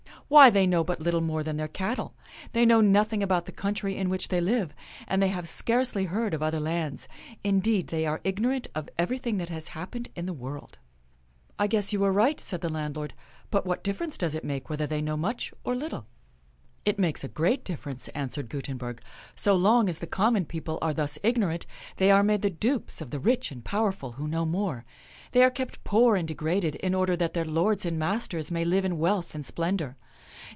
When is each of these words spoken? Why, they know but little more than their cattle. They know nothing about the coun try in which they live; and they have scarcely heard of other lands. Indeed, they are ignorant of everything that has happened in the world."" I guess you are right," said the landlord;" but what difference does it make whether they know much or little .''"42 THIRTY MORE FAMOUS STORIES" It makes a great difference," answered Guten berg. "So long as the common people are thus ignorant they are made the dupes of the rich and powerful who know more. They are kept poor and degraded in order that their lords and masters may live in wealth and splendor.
Why, 0.27 0.49
they 0.49 0.65
know 0.65 0.85
but 0.85 1.01
little 1.01 1.19
more 1.19 1.43
than 1.43 1.57
their 1.57 1.67
cattle. 1.67 2.15
They 2.53 2.65
know 2.65 2.79
nothing 2.79 3.21
about 3.21 3.47
the 3.47 3.51
coun 3.51 3.73
try 3.73 3.89
in 3.91 4.07
which 4.09 4.29
they 4.29 4.39
live; 4.39 4.73
and 5.05 5.21
they 5.21 5.27
have 5.27 5.49
scarcely 5.49 6.05
heard 6.05 6.33
of 6.33 6.41
other 6.41 6.61
lands. 6.61 7.09
Indeed, 7.43 7.87
they 7.87 8.05
are 8.05 8.21
ignorant 8.23 8.67
of 8.73 8.87
everything 8.97 9.39
that 9.39 9.49
has 9.49 9.67
happened 9.75 10.07
in 10.15 10.27
the 10.27 10.33
world."" 10.33 10.77
I 11.59 11.67
guess 11.67 11.91
you 11.91 12.01
are 12.05 12.13
right," 12.13 12.39
said 12.39 12.61
the 12.61 12.71
landlord;" 12.71 13.13
but 13.51 13.65
what 13.65 13.83
difference 13.83 14.17
does 14.17 14.33
it 14.33 14.45
make 14.45 14.69
whether 14.69 14.87
they 14.87 15.01
know 15.01 15.17
much 15.17 15.51
or 15.65 15.75
little 15.75 16.07
.''"42 16.85 16.93
THIRTY 16.93 17.01
MORE 17.01 17.09
FAMOUS 17.09 17.19
STORIES" 17.19 17.29
It 17.29 17.35
makes 17.35 17.35
a 17.35 17.35
great 17.35 17.65
difference," 17.65 18.07
answered 18.15 18.49
Guten 18.49 18.77
berg. 18.77 19.01
"So 19.35 19.53
long 19.57 19.89
as 19.89 19.99
the 19.99 20.07
common 20.07 20.45
people 20.45 20.79
are 20.81 20.93
thus 20.93 21.19
ignorant 21.23 21.65
they 21.97 22.09
are 22.09 22.23
made 22.23 22.41
the 22.41 22.49
dupes 22.49 23.01
of 23.01 23.09
the 23.09 23.19
rich 23.19 23.51
and 23.51 23.65
powerful 23.65 24.13
who 24.13 24.29
know 24.29 24.45
more. 24.45 24.85
They 25.33 25.43
are 25.43 25.51
kept 25.51 25.83
poor 25.83 26.15
and 26.15 26.25
degraded 26.25 26.75
in 26.75 26.95
order 26.95 27.17
that 27.17 27.33
their 27.33 27.43
lords 27.43 27.85
and 27.85 27.99
masters 27.99 28.49
may 28.49 28.63
live 28.63 28.85
in 28.85 28.97
wealth 28.97 29.35
and 29.35 29.45
splendor. 29.45 29.97